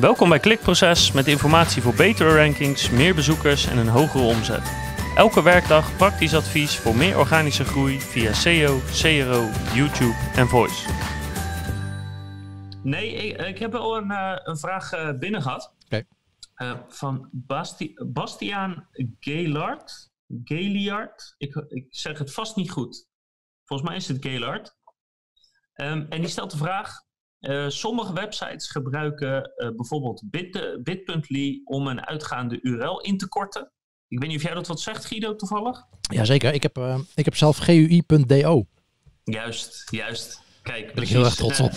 [0.00, 4.62] Welkom bij Klikproces met informatie voor betere rankings, meer bezoekers en een hogere omzet.
[5.16, 10.90] Elke werkdag praktisch advies voor meer organische groei via SEO, CRO, YouTube en Voice.
[12.82, 15.74] Nee, ik, ik heb wel een, uh, een vraag uh, binnen gehad.
[15.84, 16.06] Okay.
[16.56, 18.88] Uh, van Basti Bastiaan
[19.20, 20.10] Gaylard.
[20.44, 21.34] Gaylard.
[21.38, 23.08] Ik, ik zeg het vast niet goed.
[23.64, 24.76] Volgens mij is het Gaylard.
[25.74, 27.08] Um, en die stelt de vraag:
[27.40, 33.70] uh, sommige websites gebruiken uh, bijvoorbeeld bit, bit.ly om een uitgaande URL in te korten.
[34.08, 35.84] Ik weet niet of jij dat wat zegt, Guido, toevallig?
[36.00, 38.66] Jazeker, ik heb, uh, ik heb zelf gui.do.
[39.24, 40.42] Juist, juist.
[40.62, 41.72] Kijk, Daar ben ik heel erg trots op.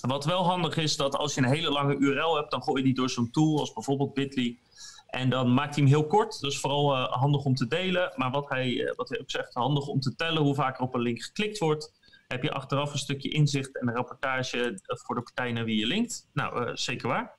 [0.00, 2.84] Wat wel handig is, dat als je een hele lange URL hebt, dan gooi je
[2.84, 4.58] die door zo'n tool als bijvoorbeeld Bitly.
[5.06, 8.12] En dan maakt hij hem heel kort, dus vooral handig om te delen.
[8.16, 10.94] Maar wat hij, wat hij ook zegt, handig om te tellen hoe vaak er op
[10.94, 11.92] een link geklikt wordt.
[12.28, 15.86] Heb je achteraf een stukje inzicht en een rapportage voor de partij naar wie je
[15.86, 16.28] linkt?
[16.32, 17.38] Nou, uh, zeker waar.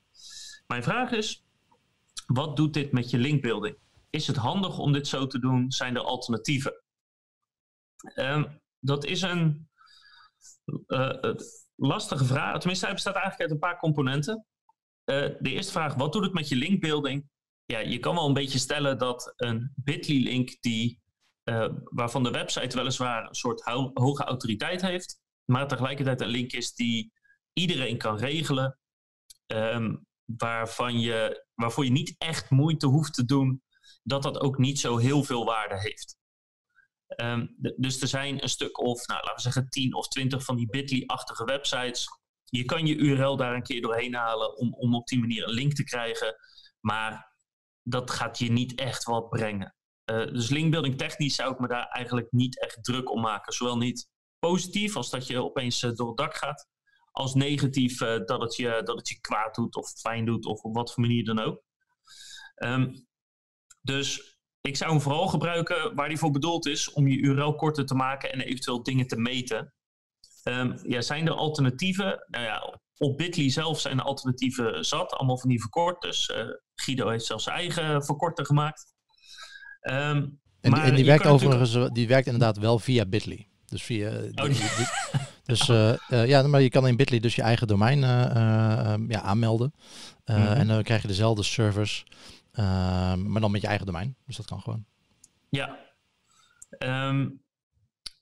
[0.66, 1.44] Mijn vraag is,
[2.26, 3.76] wat doet dit met je linkbuilding?
[4.10, 5.70] Is het handig om dit zo te doen?
[5.70, 6.82] Zijn er alternatieven?
[8.14, 9.68] Um, dat is een
[11.76, 12.58] lastige vraag.
[12.58, 14.46] Tenminste, hij bestaat eigenlijk uit een paar componenten.
[15.04, 17.28] de eerste vraag, wat doet het met je linkbuilding?
[17.64, 21.00] Ja, je kan wel een beetje stellen dat een bit.ly-link die
[21.44, 26.52] uh, waarvan de website weliswaar een soort ho hoge autoriteit heeft, maar tegelijkertijd een link
[26.52, 27.12] is die
[27.52, 28.78] iedereen kan regelen,
[29.46, 33.62] um, waarvan je, waarvoor je niet echt moeite hoeft te doen,
[34.02, 36.18] dat dat ook niet zo heel veel waarde heeft.
[37.16, 40.56] Um, dus er zijn een stuk of, nou, laten we zeggen, 10 of 20 van
[40.56, 42.06] die bit.ly-achtige websites.
[42.44, 45.54] Je kan je URL daar een keer doorheen halen om, om op die manier een
[45.54, 46.36] link te krijgen,
[46.80, 47.36] maar
[47.82, 49.74] dat gaat je niet echt wat brengen.
[50.10, 53.52] Uh, dus linkbuilding technisch zou ik me daar eigenlijk niet echt druk om maken.
[53.52, 54.08] Zowel niet
[54.38, 56.68] positief als dat je opeens uh, door het dak gaat,
[57.10, 60.62] als negatief uh, dat, het je, dat het je kwaad doet of fijn doet of
[60.62, 61.62] op wat voor manier dan ook.
[62.56, 63.06] Um,
[63.80, 67.86] dus ik zou hem vooral gebruiken waar die voor bedoeld is om je URL korter
[67.86, 69.74] te maken en eventueel dingen te meten.
[70.44, 72.24] Um, ja, zijn er alternatieven?
[72.26, 76.32] Nou ja, op Bitly zelf zijn de alternatieven zat, allemaal van die verkorters.
[76.74, 78.98] Guido heeft zelfs zijn eigen verkorter gemaakt.
[79.82, 81.94] Um, en, die, en die werkt overigens, natuurlijk...
[81.94, 83.46] die werkt inderdaad wel via Bitly.
[83.66, 84.10] Dus via.
[84.10, 84.86] Oh, die, die,
[85.44, 89.20] dus uh, uh, ja, maar je kan in Bitly dus je eigen domein uh, ja,
[89.22, 89.74] aanmelden.
[90.24, 90.46] Mm -hmm.
[90.46, 92.04] En dan krijg je dezelfde servers,
[93.16, 94.16] maar dan met je eigen domein.
[94.26, 94.84] Dus dat kan gewoon.
[95.48, 95.78] Ja.
[96.78, 97.42] Um,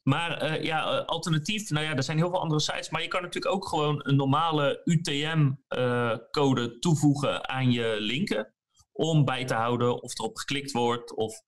[0.02, 2.90] maar ja, alternatief, nou ja, er zijn heel veel andere sites.
[2.90, 8.52] Maar je kan natuurlijk ook gewoon een normale UTM-code toevoegen aan je linken
[8.98, 11.42] om bij te houden of erop geklikt wordt of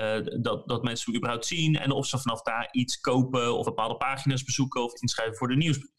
[0.00, 3.96] uh, dat, dat mensen überhaupt zien en of ze vanaf daar iets kopen of bepaalde
[3.96, 5.90] pagina's bezoeken of inschrijven voor de nieuwsbrief.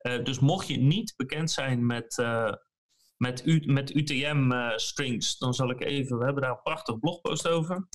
[0.00, 2.52] Uh, dus mocht je niet bekend zijn met, uh,
[3.16, 7.88] met, U, met UTM-strings, dan zal ik even, we hebben daar een prachtig blogpost over.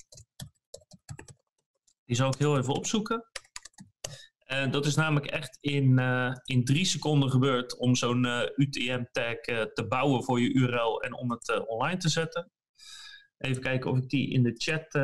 [2.04, 3.24] Die zal ik heel even opzoeken.
[4.52, 9.40] Uh, dat is namelijk echt in, uh, in drie seconden gebeurd om zo'n uh, UTM-tag
[9.74, 12.50] te bouwen voor je URL en om het online te zetten.
[13.38, 14.94] Even kijken of ik die in de chat.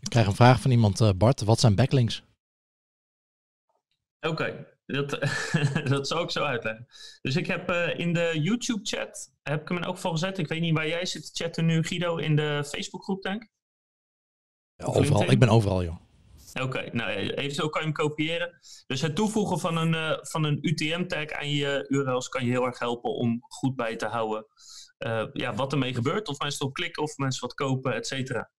[0.00, 1.40] Ik krijg een vraag van iemand, Bart.
[1.40, 2.22] Wat zijn backlinks?
[4.20, 5.10] Oké, okay, dat,
[5.94, 6.86] dat zal ik zo uitleggen.
[7.20, 10.38] Dus ik heb in de YouTube-chat, heb ik hem in elk geval gezet.
[10.38, 13.50] Ik weet niet waar jij zit te chatten nu, Guido, in de Facebook-groep, denk ik?
[14.74, 15.30] Ja, overal.
[15.30, 16.07] Ik ben overal, joh.
[16.62, 18.58] Oké, okay, nou eventueel kan je hem kopiëren.
[18.86, 22.64] Dus het toevoegen van een, uh, van een UTM-tag aan je URL's kan je heel
[22.64, 24.46] erg helpen om goed bij te houden
[24.98, 26.28] uh, ja, wat ermee gebeurt.
[26.28, 28.50] Of mensen erop klikken of mensen wat kopen, et cetera.